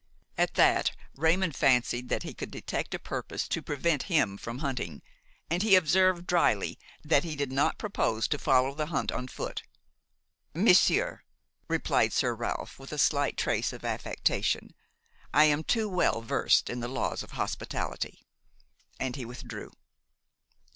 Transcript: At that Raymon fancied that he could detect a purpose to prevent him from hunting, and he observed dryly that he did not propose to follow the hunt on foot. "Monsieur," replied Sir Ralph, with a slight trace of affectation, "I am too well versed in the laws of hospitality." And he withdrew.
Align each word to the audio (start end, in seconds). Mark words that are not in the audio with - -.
At 0.35 0.55
that 0.55 0.93
Raymon 1.15 1.51
fancied 1.51 2.09
that 2.09 2.23
he 2.23 2.33
could 2.33 2.49
detect 2.49 2.95
a 2.95 2.97
purpose 2.97 3.47
to 3.49 3.61
prevent 3.61 4.01
him 4.09 4.35
from 4.35 4.57
hunting, 4.57 5.03
and 5.47 5.61
he 5.61 5.75
observed 5.75 6.25
dryly 6.25 6.79
that 7.05 7.23
he 7.23 7.35
did 7.35 7.51
not 7.51 7.77
propose 7.77 8.27
to 8.29 8.39
follow 8.39 8.73
the 8.73 8.87
hunt 8.87 9.11
on 9.11 9.27
foot. 9.27 9.61
"Monsieur," 10.55 11.21
replied 11.67 12.13
Sir 12.13 12.33
Ralph, 12.33 12.79
with 12.79 12.91
a 12.91 12.97
slight 12.97 13.37
trace 13.37 13.71
of 13.73 13.85
affectation, 13.85 14.73
"I 15.35 15.43
am 15.43 15.63
too 15.63 15.87
well 15.87 16.21
versed 16.23 16.67
in 16.71 16.79
the 16.79 16.87
laws 16.87 17.21
of 17.21 17.33
hospitality." 17.33 18.23
And 18.99 19.15
he 19.15 19.23
withdrew. 19.23 19.71